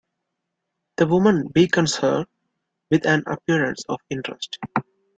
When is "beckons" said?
1.49-1.97